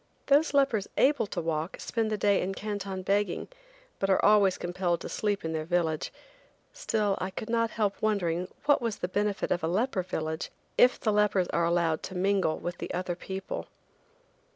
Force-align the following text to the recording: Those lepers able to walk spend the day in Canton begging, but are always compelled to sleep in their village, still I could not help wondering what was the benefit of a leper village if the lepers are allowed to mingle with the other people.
Those 0.25 0.55
lepers 0.55 0.87
able 0.97 1.27
to 1.27 1.39
walk 1.39 1.77
spend 1.79 2.09
the 2.11 2.17
day 2.17 2.41
in 2.41 2.55
Canton 2.55 3.03
begging, 3.03 3.47
but 3.99 4.09
are 4.09 4.25
always 4.25 4.57
compelled 4.57 4.99
to 5.01 5.09
sleep 5.09 5.45
in 5.45 5.53
their 5.53 5.63
village, 5.63 6.11
still 6.73 7.15
I 7.21 7.29
could 7.29 7.51
not 7.51 7.69
help 7.69 8.01
wondering 8.01 8.47
what 8.65 8.81
was 8.81 8.95
the 8.97 9.07
benefit 9.07 9.51
of 9.51 9.63
a 9.63 9.67
leper 9.67 10.01
village 10.01 10.49
if 10.75 10.99
the 10.99 11.13
lepers 11.13 11.49
are 11.49 11.65
allowed 11.65 12.01
to 12.01 12.15
mingle 12.15 12.57
with 12.57 12.79
the 12.79 12.91
other 12.95 13.15
people. 13.15 13.67